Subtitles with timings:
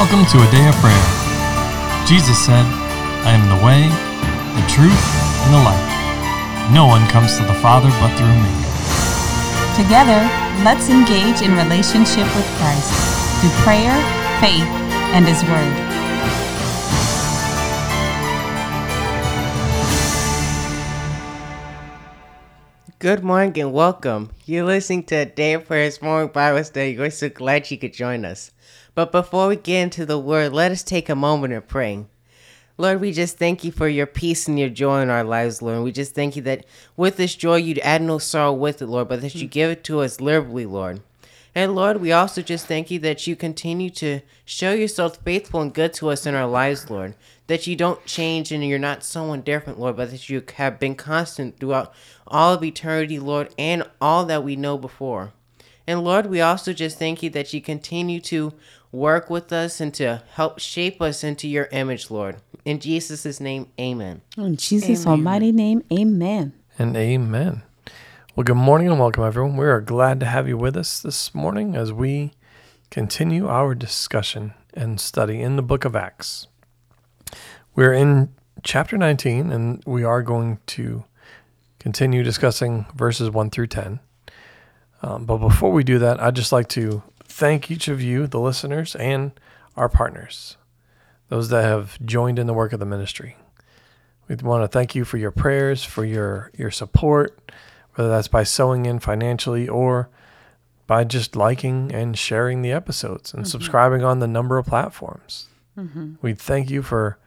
[0.00, 1.06] Welcome to a day of prayer.
[2.06, 2.64] Jesus said,
[3.28, 3.84] I am the way,
[4.56, 5.04] the truth,
[5.44, 6.72] and the life.
[6.72, 8.48] No one comes to the Father but through me.
[9.76, 10.24] Together,
[10.64, 12.88] let's engage in relationship with Christ
[13.42, 13.92] through prayer,
[14.40, 14.64] faith,
[15.12, 15.90] and His Word.
[23.00, 24.30] Good morning and welcome.
[24.46, 26.96] You're listening to a Day of Prayers Morning Bible Study.
[26.96, 28.50] We're so glad you could join us.
[28.94, 32.08] But before we get into the Word, let us take a moment of praying.
[32.76, 35.84] Lord, we just thank you for your peace and your joy in our lives, Lord.
[35.84, 36.64] We just thank you that
[36.96, 39.84] with this joy, you'd add no sorrow with it, Lord, but that you give it
[39.84, 41.02] to us liberally, Lord.
[41.54, 45.74] And Lord, we also just thank you that you continue to show yourself faithful and
[45.74, 47.16] good to us in our lives, Lord.
[47.48, 50.94] That you don't change and you're not someone different, Lord, but that you have been
[50.94, 51.92] constant throughout
[52.26, 55.32] all of eternity, Lord, and all that we know before.
[55.86, 58.54] And Lord, we also just thank you that you continue to
[58.92, 62.36] work with us and to help shape us into your image, Lord.
[62.64, 64.22] In Jesus' name, amen.
[64.36, 66.52] In Jesus' almighty name, amen.
[66.78, 67.62] And amen.
[68.34, 69.56] Well, good morning and welcome, everyone.
[69.56, 72.32] We are glad to have you with us this morning as we
[72.90, 76.46] continue our discussion and study in the book of Acts.
[77.74, 81.04] We're in chapter 19, and we are going to
[81.78, 84.00] continue discussing verses 1 through 10.
[85.02, 88.40] Um, but before we do that, I'd just like to thank each of you, the
[88.40, 89.32] listeners, and
[89.76, 90.56] our partners,
[91.28, 93.36] those that have joined in the work of the ministry.
[94.28, 97.50] We want to thank you for your prayers, for your, your support,
[97.94, 100.08] whether that's by sowing in financially or
[100.86, 103.50] by just liking and sharing the episodes and mm-hmm.
[103.50, 105.46] subscribing on the number of platforms.
[105.78, 106.14] Mm-hmm.
[106.20, 107.18] We thank you for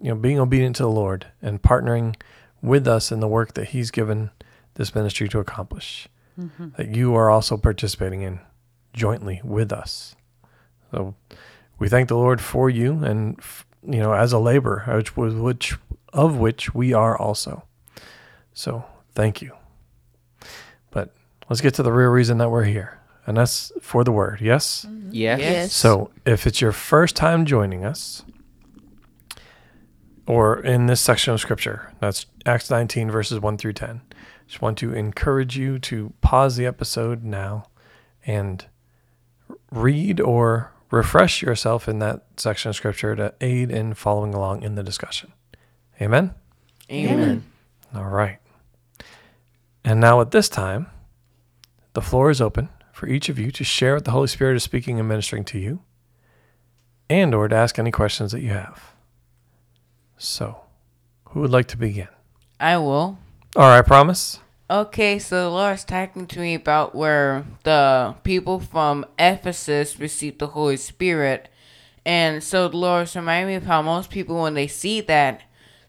[0.00, 2.16] you know being obedient to the Lord and partnering
[2.60, 4.30] with us in the work that He's given
[4.74, 6.06] this ministry to accomplish.
[6.38, 6.68] Mm-hmm.
[6.76, 8.40] That you are also participating in
[8.92, 10.14] jointly with us.
[10.90, 11.14] So
[11.78, 13.38] we thank the Lord for you and
[13.84, 15.76] you know as a labor which which
[16.12, 17.64] of which we are also.
[18.52, 18.84] So
[19.14, 19.52] thank you.
[20.90, 21.14] But
[21.48, 22.98] let's get to the real reason that we're here.
[23.26, 24.38] And that's for the word.
[24.38, 24.46] Mm-hmm.
[24.46, 24.86] Yes?
[25.40, 25.72] Yes.
[25.72, 28.24] So, if it's your first time joining us,
[30.26, 34.00] or in this section of scripture, that's Acts 19, verses 1 through 10,
[34.46, 37.64] just want to encourage you to pause the episode now
[38.26, 38.66] and
[39.72, 44.74] read or refresh yourself in that section of scripture to aid in following along in
[44.74, 45.32] the discussion.
[46.00, 46.34] Amen?
[46.90, 47.44] Amen.
[47.94, 48.38] All right.
[49.84, 50.88] And now at this time,
[51.94, 54.62] the floor is open for each of you to share what the Holy Spirit is
[54.62, 55.80] speaking and ministering to you
[57.08, 58.92] and or to ask any questions that you have.
[60.16, 60.60] So,
[61.30, 62.08] who would like to begin?
[62.60, 63.18] I will.
[63.56, 64.38] All right, promise.
[64.70, 70.46] Okay, so the Lord's talking to me about where the people from Ephesus received the
[70.46, 71.48] Holy Spirit.
[72.06, 75.42] And so the Lord's reminding me of how most people, when they see that,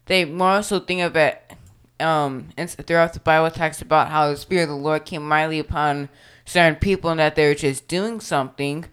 [0.06, 1.40] they more so think of it.
[2.00, 5.60] Um, and throughout the Bible, talks about how the Spirit of the Lord came mightily
[5.60, 6.08] upon
[6.44, 8.84] certain people and that they were just doing something.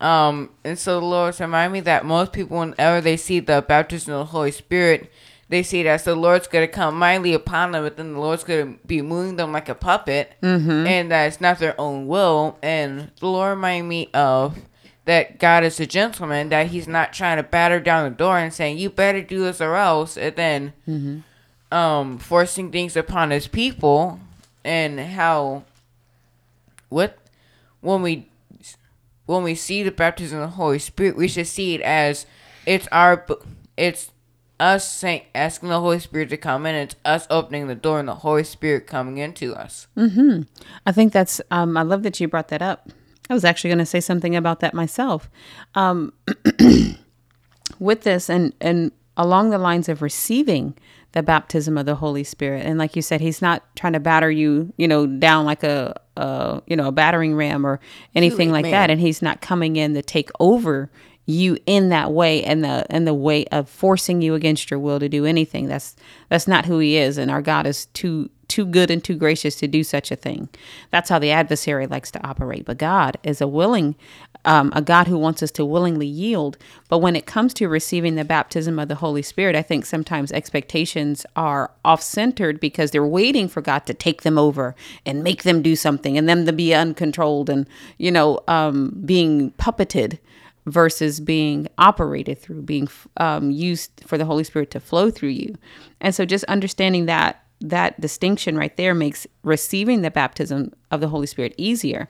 [0.00, 4.14] Um, and so the Lord's remind me that most people, whenever they see the baptism
[4.14, 5.12] of the Holy Spirit,
[5.48, 8.44] they see that the Lord's going to come mightily upon them, but then the Lord's
[8.44, 10.32] going to be moving them like a puppet,
[10.86, 12.58] and that it's not their own will.
[12.62, 14.58] And the Lord remind me of
[15.06, 18.52] that God is a gentleman, that He's not trying to batter down the door and
[18.52, 20.72] saying, You better do this or else, and then
[21.72, 24.20] um, forcing things upon His people,
[24.64, 25.64] and how
[26.90, 27.18] what
[27.80, 28.28] when we
[29.26, 32.26] when we see the baptism of the Holy Spirit, we should see it as
[32.66, 33.24] it's our
[33.76, 34.10] it's
[34.60, 36.74] us saying asking the Holy Spirit to come in.
[36.74, 39.86] It's us opening the door and the Holy Spirit coming into us.
[40.86, 42.88] I think that's, um, I love that you brought that up.
[43.30, 45.30] I was actually going to say something about that myself.
[45.74, 46.12] Um,
[47.78, 50.74] with this and, and along the lines of receiving
[51.12, 52.66] the baptism of the Holy Spirit.
[52.66, 55.98] And like you said, he's not trying to batter you, you know, down like a,
[56.16, 57.80] a you know, a battering ram or
[58.14, 58.90] anything like that.
[58.90, 60.90] And he's not coming in to take over
[61.28, 64.98] you in that way and the and the way of forcing you against your will
[64.98, 65.68] to do anything.
[65.68, 65.94] That's
[66.30, 67.18] that's not who he is.
[67.18, 70.48] And our God is too too good and too gracious to do such a thing.
[70.90, 72.64] That's how the adversary likes to operate.
[72.64, 73.94] But God is a willing,
[74.46, 76.56] um, a God who wants us to willingly yield.
[76.88, 80.32] But when it comes to receiving the baptism of the Holy Spirit, I think sometimes
[80.32, 85.42] expectations are off centered because they're waiting for God to take them over and make
[85.42, 90.18] them do something and them to be uncontrolled and, you know, um, being puppeted
[90.70, 95.54] versus being operated through, being um, used for the Holy Spirit to flow through you.
[96.00, 101.08] And so just understanding that that distinction right there makes receiving the baptism of the
[101.08, 102.08] Holy Spirit easier.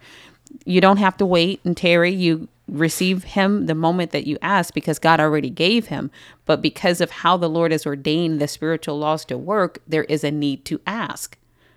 [0.64, 2.12] You don't have to wait and tarry.
[2.12, 6.10] You receive him the moment that you ask because God already gave him.
[6.44, 10.24] But because of how the Lord has ordained the spiritual laws to work, there is
[10.24, 11.36] a need to ask,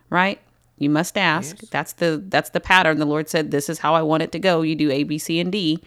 [0.09, 0.39] right?
[0.77, 1.57] You must ask.
[1.61, 1.69] Yes.
[1.69, 2.97] That's the that's the pattern.
[2.97, 4.63] The Lord said, "This is how I want it to go.
[4.63, 5.79] You do A, B, C, and D."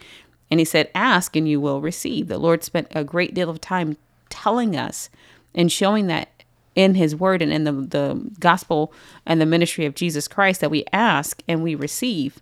[0.51, 3.61] And he said, "Ask and you will receive." The Lord spent a great deal of
[3.61, 3.97] time
[4.29, 5.09] telling us
[5.53, 6.29] and showing that
[6.75, 8.93] in his word and in the, the gospel
[9.25, 12.41] and the ministry of Jesus Christ that we ask and we receive.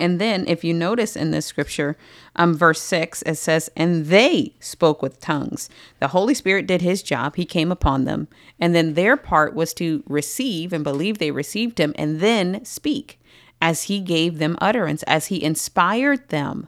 [0.00, 1.96] And then, if you notice in this scripture,
[2.34, 5.70] um, verse 6, it says, And they spoke with tongues.
[6.00, 8.26] The Holy Spirit did his job, he came upon them.
[8.58, 13.20] And then their part was to receive and believe they received him and then speak
[13.62, 16.66] as he gave them utterance, as he inspired them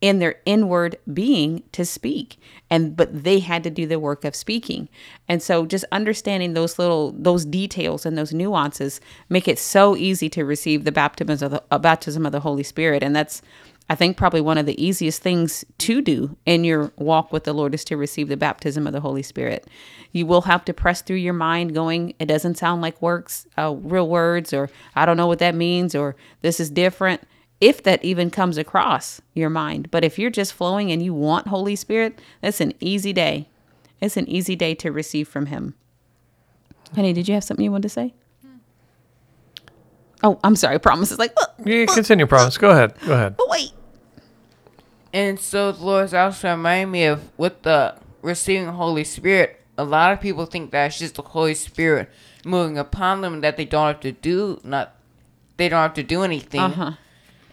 [0.00, 2.38] in their inward being to speak.
[2.70, 4.88] And but they had to do the work of speaking.
[5.28, 10.28] And so just understanding those little those details and those nuances make it so easy
[10.30, 13.02] to receive the baptism of the uh, baptism of the holy spirit.
[13.02, 13.42] And that's
[13.90, 17.52] i think probably one of the easiest things to do in your walk with the
[17.52, 19.66] lord is to receive the baptism of the holy spirit.
[20.12, 23.74] You will have to press through your mind going it doesn't sound like works uh,
[23.74, 27.22] real words or i don't know what that means or this is different
[27.60, 29.90] if that even comes across your mind.
[29.90, 33.48] But if you're just flowing and you want Holy Spirit, that's an easy day.
[34.00, 35.74] It's an easy day to receive from Him.
[36.94, 38.14] Honey, did you have something you wanted to say?
[40.22, 40.78] Oh, I'm sorry.
[40.78, 42.26] Promise is like, uh, yeah, continue.
[42.26, 42.58] Promise.
[42.58, 42.94] Go ahead.
[43.06, 43.36] Go ahead.
[43.36, 43.72] But wait.
[45.12, 49.60] And so the Lord also remind me of with the receiving Holy Spirit.
[49.78, 52.10] A lot of people think that's just the Holy Spirit
[52.44, 54.94] moving upon them that they don't have to do not
[55.56, 56.60] they don't have to do anything.
[56.60, 56.92] Uh-huh.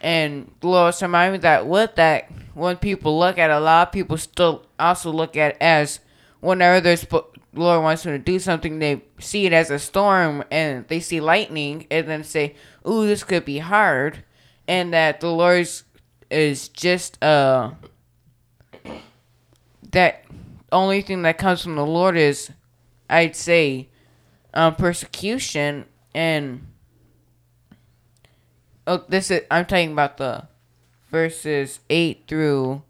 [0.01, 3.91] And Lord, remind me that with that, when people look at it, a lot of
[3.91, 5.99] people still also look at it as
[6.39, 7.05] whenever there's
[7.53, 11.19] Lord wants them to do something, they see it as a storm and they see
[11.19, 12.55] lightning and then say,
[12.87, 14.23] "Ooh, this could be hard,"
[14.67, 15.67] and that the Lord
[16.29, 17.71] is just uh
[19.91, 20.25] that
[20.71, 22.51] only thing that comes from the Lord is,
[23.09, 23.87] I'd say,
[24.53, 26.67] um, persecution and
[28.87, 30.47] oh, this is I'm talking about the
[31.11, 32.81] verses eight through.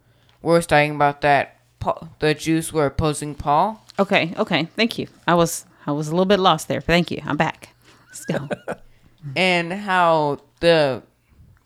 [0.41, 3.83] We're talking about that Paul, the Jews were opposing Paul.
[3.99, 5.07] Okay, okay, thank you.
[5.27, 6.81] I was I was a little bit lost there.
[6.81, 7.21] Thank you.
[7.25, 7.75] I'm back.
[8.07, 8.47] Let's go.
[9.35, 11.03] and how the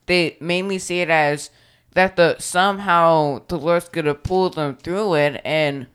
[0.06, 1.50] they mainly see it as
[1.94, 5.88] that the somehow the Lord's gonna pull them through it, and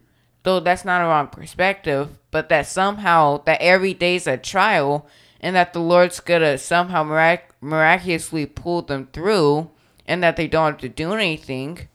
[0.42, 5.06] though that's not a wrong perspective, but that somehow that every day's a trial,
[5.46, 9.70] and that the Lord's gonna somehow mirac- miraculously pull them through
[10.04, 11.86] and that they don't have to do anything.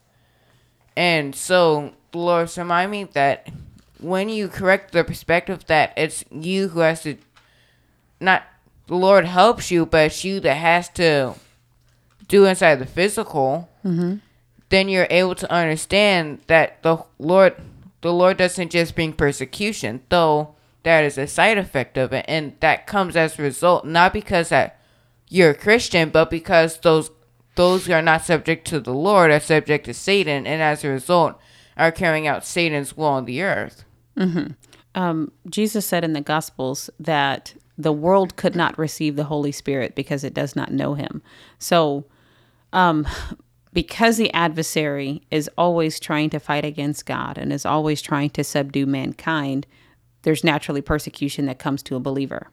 [0.96, 3.50] And so the Lord remind me that
[4.00, 7.18] when you correct the perspective that it's you who has to
[8.20, 8.42] not
[8.86, 11.34] the Lord helps you, but it's you that has to
[12.28, 14.14] do inside the physical, mm-hmm.
[14.70, 17.56] then you're able to understand that the Lord
[18.00, 22.54] the Lord doesn't just bring persecution, though that is a side effect of it, and
[22.60, 24.80] that comes as a result not because that
[25.28, 27.10] you're a Christian, but because those
[27.54, 30.88] those who are not subject to the Lord are subject to Satan, and as a
[30.88, 31.38] result,
[31.76, 33.84] are carrying out Satan's will on the earth.
[34.16, 34.52] Mm-hmm.
[34.94, 39.94] Um, Jesus said in the Gospels that the world could not receive the Holy Spirit
[39.94, 41.22] because it does not know Him.
[41.58, 42.04] So,
[42.72, 43.06] um,
[43.72, 48.44] because the adversary is always trying to fight against God and is always trying to
[48.44, 49.66] subdue mankind,
[50.22, 52.48] there's naturally persecution that comes to a believer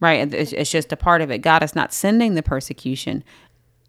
[0.00, 0.32] right?
[0.32, 1.38] It's, just a part of it.
[1.38, 3.24] God is not sending the persecution.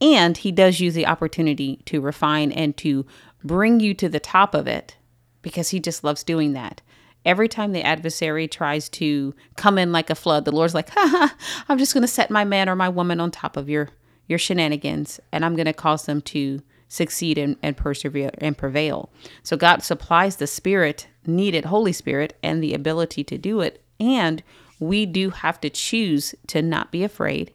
[0.01, 3.05] And he does use the opportunity to refine and to
[3.43, 4.96] bring you to the top of it
[5.41, 6.81] because he just loves doing that.
[7.25, 11.36] Every time the adversary tries to come in like a flood, the Lord's like, ha,
[11.67, 13.89] I'm just going to set my man or my woman on top of your,
[14.27, 19.12] your shenanigans and I'm going to cause them to succeed and, and persevere and prevail.
[19.43, 23.84] So God supplies the spirit needed, Holy Spirit, and the ability to do it.
[24.00, 24.44] And
[24.80, 27.52] we do have to choose to not be afraid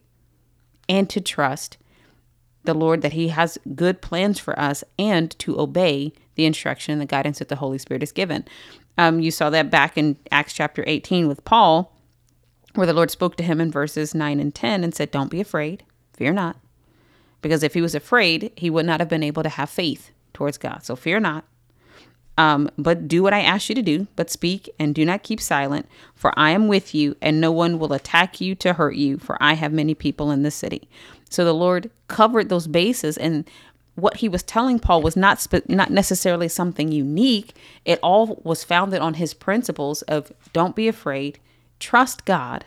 [0.88, 1.78] and to trust
[2.64, 7.00] the Lord that He has good plans for us and to obey the instruction and
[7.00, 8.44] the guidance that the Holy Spirit has given.
[8.97, 11.97] Um, you saw that back in Acts chapter 18 with Paul,
[12.75, 15.40] where the Lord spoke to him in verses 9 and 10 and said, Don't be
[15.40, 16.56] afraid, fear not.
[17.40, 20.59] Because if he was afraid, he would not have been able to have faith towards
[20.59, 20.85] God.
[20.85, 21.44] So fear not.
[22.36, 25.40] Um, but do what I ask you to do, but speak and do not keep
[25.40, 29.18] silent, for I am with you, and no one will attack you to hurt you,
[29.18, 30.88] for I have many people in the city.
[31.30, 33.48] So the Lord covered those bases, and
[33.94, 37.54] what he was telling Paul was not spe- not necessarily something unique.
[37.84, 41.38] It all was founded on his principles of don't be afraid,
[41.78, 42.64] trust God,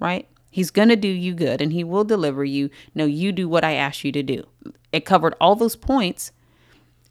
[0.00, 0.28] right?
[0.50, 2.70] He's going to do you good and he will deliver you.
[2.94, 4.44] No, you do what I ask you to do.
[4.92, 6.32] it covered all those points.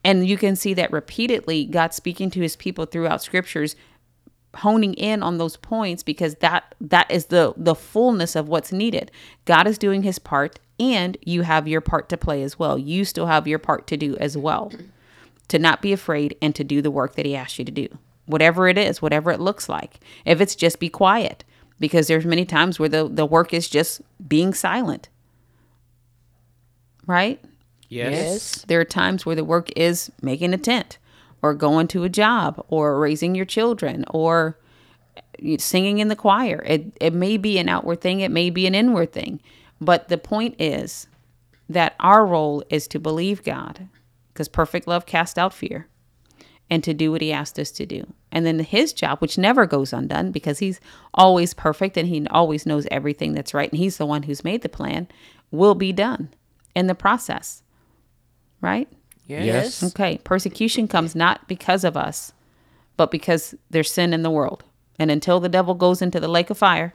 [0.07, 3.75] And you can see that repeatedly God speaking to his people throughout scriptures
[4.55, 9.11] honing in on those points because that that is the the fullness of what's needed.
[9.43, 12.77] God is doing his part and you have your part to play as well.
[12.77, 14.71] You still have your part to do as well.
[15.49, 17.89] To not be afraid and to do the work that he asked you to do.
[18.27, 19.99] Whatever it is, whatever it looks like.
[20.23, 21.43] If it's just be quiet
[21.81, 25.09] because there's many times where the the work is just being silent.
[27.05, 27.43] Right?
[27.89, 28.65] Yes.
[28.67, 30.97] There are times where the work is making a tent
[31.41, 34.57] or going to a job or raising your children or
[35.57, 36.63] singing in the choir.
[36.65, 39.41] It, it may be an outward thing, it may be an inward thing.
[39.79, 41.07] But the point is
[41.69, 43.87] that our role is to believe God
[44.33, 45.87] because perfect love casts out fear
[46.69, 48.13] and to do what he asked us to do.
[48.31, 50.79] And then his job, which never goes undone because he's
[51.13, 54.63] always perfect and he always knows everything that's right and he's the one who's made
[54.63, 55.07] the plan,
[55.51, 56.29] will be done
[56.75, 57.63] in the process
[58.61, 58.87] right?
[59.27, 59.83] Yes.
[59.83, 60.19] Okay.
[60.23, 62.31] Persecution comes not because of us,
[62.95, 64.63] but because there's sin in the world.
[64.97, 66.93] And until the devil goes into the lake of fire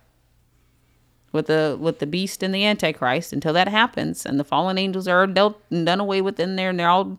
[1.31, 5.07] with the with the beast and the antichrist, until that happens and the fallen angels
[5.07, 7.19] are dealt and done away with in there and they're all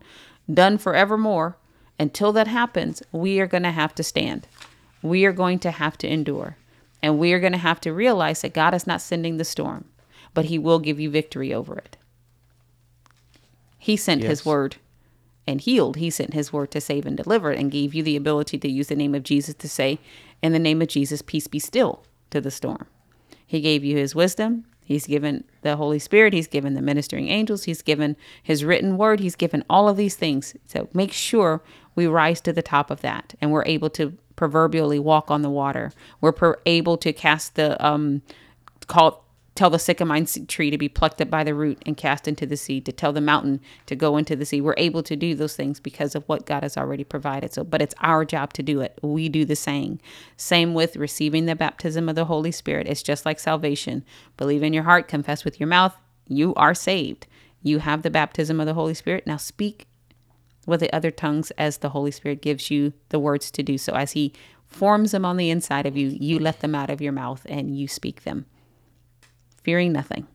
[0.52, 1.56] done forevermore,
[1.98, 4.46] until that happens, we are going to have to stand.
[5.02, 6.56] We are going to have to endure.
[7.02, 9.84] And we are going to have to realize that God is not sending the storm,
[10.32, 11.96] but he will give you victory over it.
[13.84, 14.30] He sent Yes.
[14.30, 14.76] his word
[15.46, 15.96] and healed.
[15.96, 18.88] He sent his word to save and deliver and gave you the ability to use
[18.88, 19.98] the name of Jesus to say,
[20.42, 22.86] In the name of Jesus, peace be still to the storm.
[23.46, 24.64] He gave you his wisdom.
[24.82, 26.32] He's given the Holy Spirit.
[26.32, 27.64] He's given the ministering angels.
[27.64, 29.20] He's given his written word.
[29.20, 30.54] He's given all of these things.
[30.66, 31.62] So make sure
[31.94, 35.50] we rise to the top of that and we're able to proverbially walk on the
[35.50, 35.92] water.
[36.22, 38.22] We're per- able to cast the, um,
[38.86, 39.23] call,
[39.54, 42.56] tell the sycamine tree to be plucked up by the root and cast into the
[42.56, 44.60] sea, to tell the mountain to go into the sea.
[44.60, 47.52] We're able to do those things because of what God has already provided.
[47.52, 48.98] So, but it's our job to do it.
[49.02, 50.00] We do the same.
[50.36, 52.88] Same with receiving the baptism of the Holy Spirit.
[52.88, 54.04] It's just like salvation.
[54.36, 55.96] Believe in your heart, confess with your mouth,
[56.26, 57.26] you are saved.
[57.62, 59.26] You have the baptism of the Holy Spirit.
[59.26, 59.86] Now speak
[60.66, 63.92] with the other tongues as the Holy Spirit gives you the words to do so.
[63.94, 64.32] As He
[64.66, 67.78] forms them on the inside of you, you let them out of your mouth and
[67.78, 68.46] you speak them
[69.64, 70.26] fearing nothing.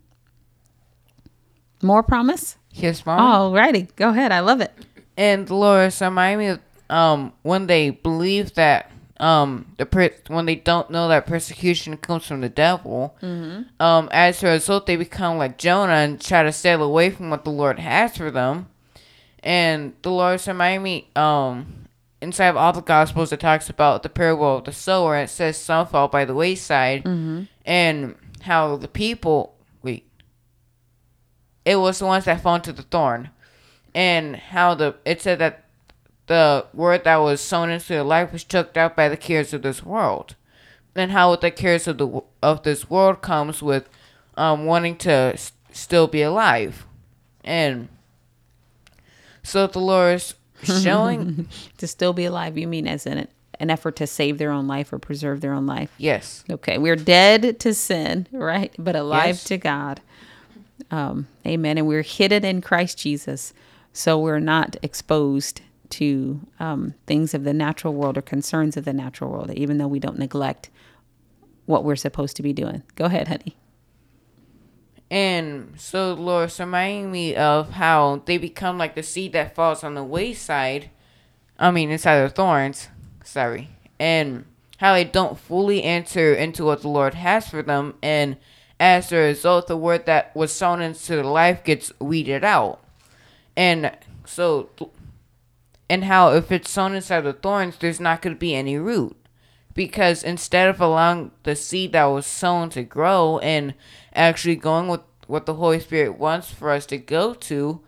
[1.82, 2.58] More promise?
[2.72, 3.20] Yes, mom.
[3.20, 3.88] All righty.
[3.96, 4.32] Go ahead.
[4.32, 4.74] I love it.
[5.18, 6.60] And remind me of
[6.90, 12.26] um when they believe that um the per- when they don't know that persecution comes
[12.26, 13.16] from the devil,
[13.80, 17.44] um as a result they become like Jonah and try to sail away from what
[17.44, 18.68] the Lord has for them.
[19.44, 21.86] And Dolores remind me um
[22.22, 25.16] inside of all the gospels it talks about the parable of the sower.
[25.18, 27.04] It says some fall by the wayside,
[27.66, 30.05] and how the people wait.
[31.65, 33.29] It was the ones that fell into the thorn.
[33.96, 35.65] And how the it said that
[36.27, 39.63] the word that was sown into their life was choked out by the cares of
[39.63, 40.36] this world,
[40.96, 43.89] and how with the cares of the of this world comes with
[44.38, 46.86] um wanting to s- still be alive,
[47.43, 47.89] and
[49.41, 50.36] so the Lord is
[50.84, 51.48] showing
[51.79, 53.27] To still be alive, you mean as in
[53.60, 55.92] an effort to save their own life or preserve their own life?
[55.98, 56.78] yes Okay.
[56.78, 58.74] We're dead to sin, right?
[58.80, 59.44] But alive Yes.
[59.46, 60.01] to God.
[60.92, 61.78] Um, amen.
[61.78, 63.54] And we're hidden in Christ Jesus.
[63.94, 65.62] So we're not exposed
[65.92, 69.88] to um, things of the natural world or concerns of the natural world, even though
[69.88, 70.70] we don't neglect
[71.66, 72.84] what we're supposed to be doing.
[72.96, 73.56] Go ahead, honey.
[75.12, 79.96] And so Lord reminding me of how they become like the seed that falls on
[79.96, 80.92] the wayside.
[81.58, 82.89] I mean, inside the thorns.
[83.30, 83.70] Sorry.
[84.00, 84.46] And
[84.78, 87.94] how they don't fully enter into what the Lord has for them.
[88.02, 88.38] And
[88.80, 92.80] as a result, the word that was sown into their life gets weeded out.
[93.56, 93.96] And
[94.26, 94.70] so,
[95.88, 99.16] and how if it's sown inside the thorns, there's not going to be any root
[99.76, 103.76] because instead of allowing the seed that was sown to grow and
[104.16, 107.82] actually going with what the Holy Spirit wants for us to go to,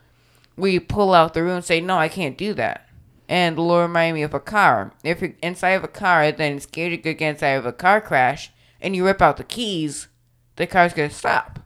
[0.55, 2.87] we pull out the root and say, No, I can't do that.
[3.31, 4.91] And the Lord reminded me of a car.
[5.05, 8.01] If you're inside of a car, then it's scared to get inside of a car
[8.01, 10.09] crash, and you rip out the keys,
[10.57, 11.59] the car's gonna stop.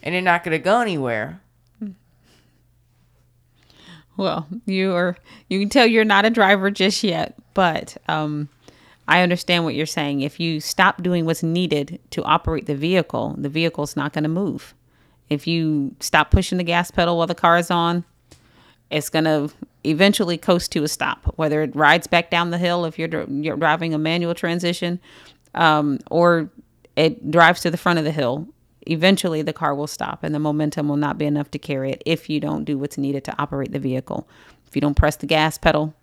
[0.00, 1.40] And you're not gonna go anywhere.
[4.16, 5.16] Well, you are
[5.48, 8.48] you can tell you're not a driver just yet, but um
[9.08, 10.20] I understand what you're saying.
[10.20, 14.28] If you stop doing what's needed to operate the vehicle, the vehicle's not going to
[14.28, 14.74] move.
[15.28, 18.04] If you stop pushing the gas pedal while the car is on,
[18.90, 19.50] it's going to
[19.84, 23.56] eventually coast to a stop, whether it rides back down the hill if you're, you're
[23.56, 25.00] driving a manual transition
[25.54, 26.50] um, or
[26.96, 28.48] it drives to the front of the hill.
[28.88, 32.02] eventually the car will stop and the momentum will not be enough to carry it
[32.06, 34.28] if you don't do what's needed to operate the vehicle.
[34.66, 35.94] If you don't press the gas pedal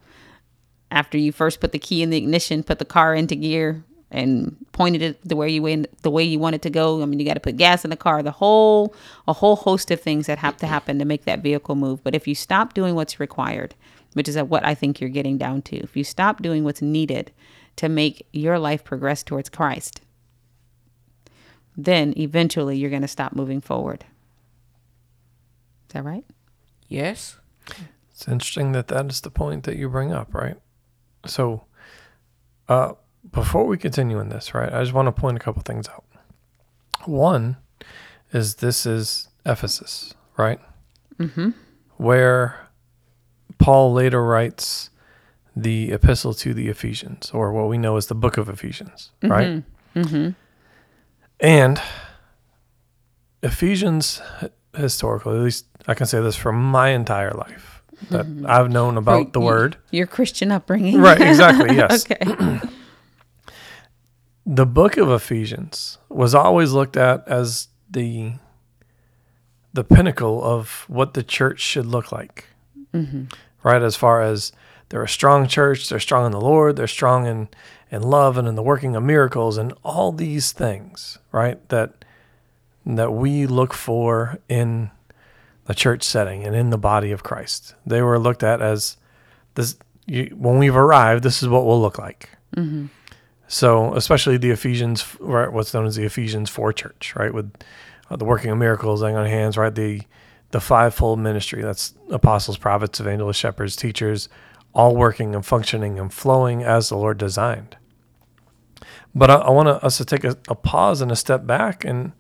[0.92, 4.55] after you first put the key in the ignition, put the car into gear and
[4.72, 7.01] pointed it the way you went, the way you want it to go.
[7.01, 8.96] I mean, you got to put gas in the car, the whole
[9.27, 12.03] a whole host of things that have to happen to make that vehicle move.
[12.03, 13.75] But if you stop doing what's required,
[14.13, 17.32] which is what I think you're getting down to, if you stop doing what's needed
[17.77, 20.01] to make your life progress towards Christ,
[21.75, 24.05] then eventually you're going to stop moving forward.
[25.89, 26.25] Is that right?
[26.88, 27.38] Yes.
[28.12, 30.58] It's interesting that that is the point that you bring up, right?
[31.25, 31.63] So,
[32.70, 32.93] uh,
[33.32, 36.03] before we continue in this, right, I just want to point a couple things out.
[37.06, 37.58] One
[38.32, 40.60] is this is Ephesus, right?
[41.20, 41.51] Mm-hmm.
[41.98, 42.68] Where
[43.58, 44.89] Paul later writes
[45.56, 49.63] the epistle to the Ephesians, or what we know as the book of Ephesians, right?
[49.96, 50.30] Mm-hmm.
[51.39, 51.82] And
[53.44, 54.22] Ephesians,
[54.75, 59.34] historically, at least I can say this for my entire life, that I've known about
[59.34, 59.77] the word.
[59.92, 61.00] Your Christian upbringing.
[61.00, 62.10] Right, exactly, yes.
[62.10, 62.60] okay.
[64.46, 68.34] the book of Ephesians was always looked at as the
[69.74, 72.46] the pinnacle of what the church should look like.
[72.94, 73.26] Mm-hmm.
[73.64, 74.52] Right, as far as
[74.90, 77.48] they're a strong church, they're strong in the Lord, they're strong in
[77.90, 81.68] in love and in the working of miracles and all these things, right?
[81.70, 82.04] That
[82.86, 84.92] that we look for in
[85.66, 87.76] the church setting and in the body of Christ.
[87.86, 88.98] They were looked at as
[89.56, 92.30] this you, when we've arrived, this is what we'll look like.
[92.56, 92.88] Mm-hmm.
[93.48, 97.54] So, especially the Ephesians, right, what's known as the Ephesians four church, right, with
[98.10, 100.02] uh, the working of miracles, laying on hands, right, the
[100.52, 101.62] the fivefold ministry.
[101.62, 104.30] That's apostles, prophets, evangelists, shepherds, teachers,
[104.74, 107.78] all working and functioning and flowing as the Lord designed.
[109.16, 112.14] But I, I want us to take a, a pause and a step back, and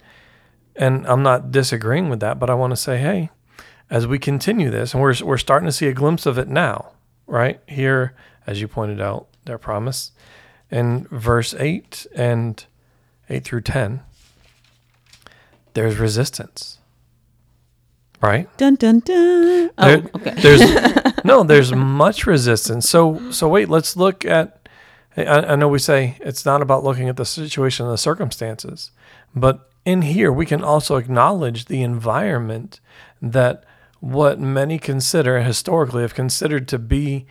[0.75, 3.29] and I'm not disagreeing with that, but I want to say, hey,
[3.89, 6.91] as we continue this, and we're we're starting to see a glimpse of it now,
[7.27, 8.13] right here,
[8.45, 10.11] as you pointed out, their promise
[10.73, 12.65] in verse 8 and
[13.29, 14.01] 8 through 10
[15.73, 16.79] there's resistance
[18.21, 19.71] right Dun dun dun.
[19.77, 20.33] Oh, There- okay.
[20.41, 24.67] there's no there's much resistance so so wait let's look at
[25.15, 28.91] I, I know we say it's not about looking at the situation and the circumstances
[29.35, 32.79] but in here we can also acknowledge the environment
[33.21, 33.63] that
[33.99, 37.25] what many consider historically have considered to be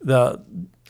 [0.00, 0.40] the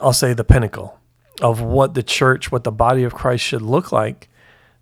[0.01, 0.99] I'll say the pinnacle
[1.41, 4.29] of what the church, what the body of Christ should look like,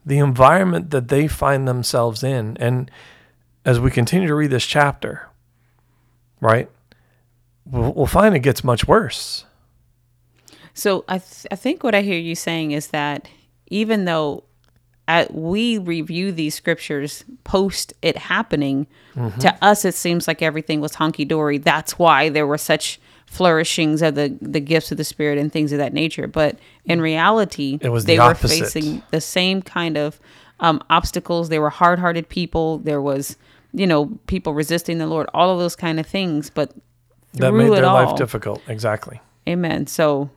[0.06, 2.56] the environment that they find themselves in.
[2.58, 2.90] And
[3.64, 5.28] as we continue to read this chapter,
[6.40, 6.68] right,
[7.64, 9.44] we'll, find it gets much worse.
[10.74, 13.28] So I, th- I think what I hear you saying is that
[13.68, 14.44] even though
[15.08, 19.38] at, we review these scriptures post it happening, Mm-hmm.
[19.38, 21.58] to us it seems like everything was honky dory.
[21.58, 25.72] That's why there were such flourishings of the the gifts of the spirit and things
[25.72, 26.26] of that nature.
[26.26, 28.64] But in reality, It was they the were opposite.
[28.72, 30.20] facing the same kind of
[30.60, 31.48] um, obstacles.
[31.48, 32.78] They were hard hearted people.
[32.78, 33.36] There was
[33.72, 35.28] you know people resisting the Lord.
[35.34, 36.72] All of those kind of things, but
[37.34, 38.62] That made their all, life difficult.
[38.68, 39.20] Exactly.
[39.48, 39.86] Amen.
[39.88, 40.30] So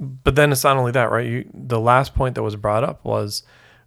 [0.00, 1.26] But then it's not only that, right?
[1.26, 3.42] You, the last point that was brought up was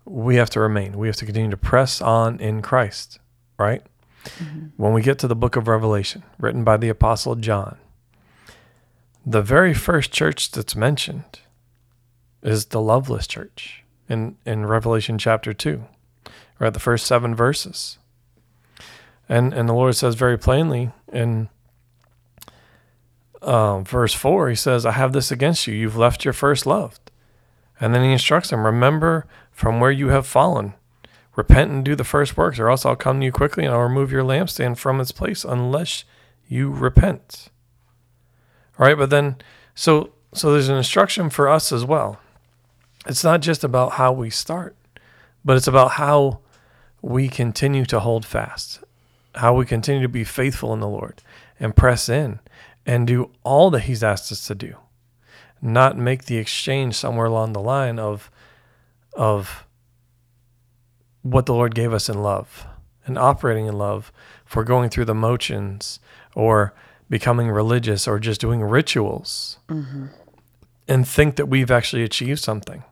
[0.05, 0.97] we have to remain.
[0.97, 3.19] We have to continue to press on in Christ,
[3.57, 3.81] right?
[4.77, 7.77] When we get to the book of Revelation, written by the Apostle John,
[9.25, 11.39] the very first church that's mentioned
[12.43, 15.83] is the loveless church in, in Revelation chapter 2,
[16.59, 16.73] right?
[16.73, 17.97] The first seven verses.
[19.27, 21.49] And, and the Lord says very plainly in
[23.41, 25.73] um, verse 4, he says, I have this against you.
[25.73, 26.99] You've left your first love.
[27.79, 30.75] And then he instructs them, Remember from where you have fallen.
[31.35, 33.81] Repent and do the first works, or else I'll come to you quickly and I'll
[33.81, 36.05] remove your lampstand from its place unless
[36.47, 37.49] you repent.
[38.77, 39.37] Right, but then,
[39.73, 42.19] so so there's an instruction for us as well.
[43.07, 44.75] It's not just about how we start,
[45.45, 46.39] but it's about how
[47.01, 48.83] we continue to hold fast,
[49.35, 51.21] how we continue to be faithful in the Lord
[51.59, 52.39] and press in
[52.85, 54.75] and do all that He's asked us to do,
[55.61, 58.29] not make the exchange somewhere along the line of
[59.13, 59.65] of
[61.21, 62.67] what the Lord gave us in love
[63.05, 64.11] and operating in love
[64.43, 65.99] for going through the motions
[66.35, 66.73] or
[67.09, 70.07] becoming religious or just doing rituals mm-hmm.
[70.87, 72.83] and think that we've actually achieved something.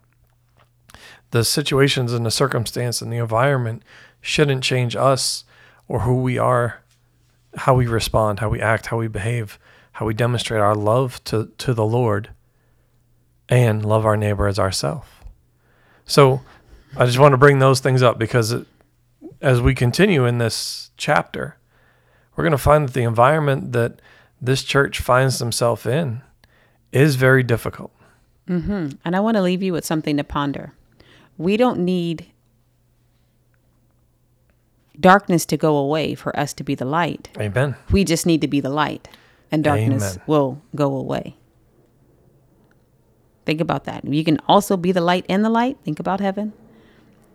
[1.31, 3.83] The situations and the circumstance and the environment
[4.21, 5.45] shouldn't change us
[5.87, 6.81] or who we are,
[7.55, 9.57] how we respond, how we act, how we behave,
[9.93, 12.29] how we demonstrate our love to, to the Lord
[13.49, 15.23] and love our neighbor as ourself.
[16.05, 16.41] So
[16.95, 18.67] I just want to bring those things up because it,
[19.41, 21.57] as we continue in this chapter,
[22.35, 24.01] we're going to find that the environment that
[24.41, 26.21] this church finds themselves in
[26.91, 27.91] is very difficult.
[28.47, 28.97] Mm-hmm.
[29.05, 30.73] And I want to leave you with something to ponder.
[31.37, 32.27] We don't need
[34.99, 37.29] darkness to go away for us to be the light.
[37.39, 37.75] Amen.
[37.91, 39.07] We just need to be the light,
[39.51, 40.23] and darkness Amen.
[40.27, 41.37] will go away.
[43.45, 44.05] Think about that.
[44.05, 45.77] You can also be the light in the light.
[45.83, 46.53] Think about heaven.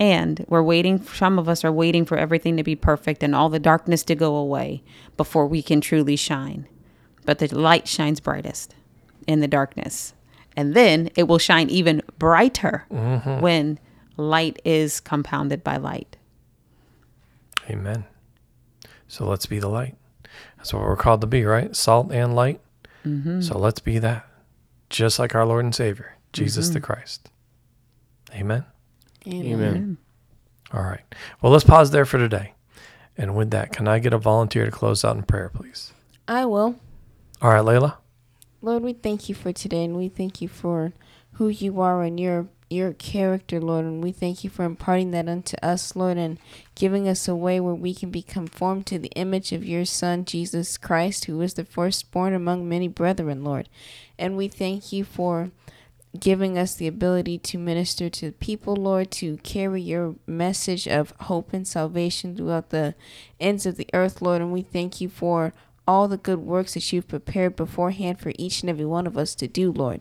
[0.01, 3.49] And we're waiting, some of us are waiting for everything to be perfect and all
[3.49, 4.83] the darkness to go away
[5.17, 6.69] before we can truly shine.
[7.25, 8.75] But the light shines brightest
[9.27, 10.15] in the darkness.
[10.57, 13.41] And then it will shine even brighter mm-hmm.
[13.41, 13.79] when
[14.17, 16.17] light is compounded by light.
[17.69, 18.05] Amen.
[19.09, 19.97] So let's be the light.
[20.57, 21.75] That's what we're called to be, right?
[21.75, 22.61] Salt and light.
[23.05, 23.41] Mm-hmm.
[23.41, 24.27] So let's be that.
[24.91, 26.75] Just like our Lord and Savior, Jesus mm-hmm.
[26.75, 27.31] the Christ.
[29.29, 29.53] Amen.
[29.53, 29.99] Amen.
[30.73, 31.03] All right.
[31.41, 32.55] Well, let's pause there for today.
[33.17, 35.93] And with that, can I get a volunteer to close out in prayer, please?
[36.27, 36.79] I will.
[37.43, 37.97] All right, Layla.
[38.61, 40.93] Lord, we thank you for today and we thank you for
[41.33, 45.27] who you are and your your character, Lord, and we thank you for imparting that
[45.27, 46.38] unto us, Lord, and
[46.75, 50.27] giving us a way where we can be conformed to the image of your Son,
[50.27, 53.71] Jesus Christ, who is the firstborn among many brethren, Lord.
[54.19, 55.51] And we thank you for
[56.18, 61.53] giving us the ability to minister to people, Lord, to carry your message of hope
[61.53, 62.94] and salvation throughout the
[63.38, 64.40] ends of the earth, Lord.
[64.40, 65.53] And we thank you for
[65.87, 69.35] all the good works that you've prepared beforehand for each and every one of us
[69.37, 70.01] to do, Lord.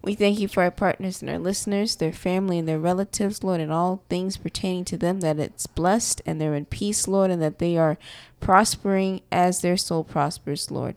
[0.00, 3.60] We thank you for our partners and our listeners, their family and their relatives, Lord,
[3.60, 7.42] and all things pertaining to them, that it's blessed and they're in peace, Lord, and
[7.42, 7.98] that they are
[8.38, 10.94] prospering as their soul prospers, Lord.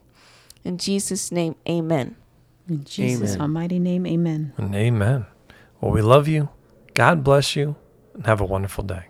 [0.63, 2.15] In Jesus' name, amen.
[2.69, 3.41] In Jesus' Amen.
[3.41, 4.53] almighty name, amen.
[4.57, 5.25] And amen.
[5.79, 6.49] Well, we love you.
[6.93, 7.75] God bless you.
[8.13, 9.05] And have a wonderful day.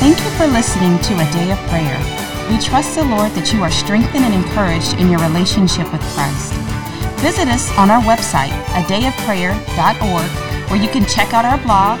[0.00, 1.98] Thank you for listening to A Day of Prayer.
[2.48, 6.56] We trust the Lord that you are strengthened and encouraged in your relationship with Christ.
[7.20, 8.48] Visit us on our website,
[8.80, 10.30] adayofprayer.org,
[10.70, 12.00] where you can check out our blog,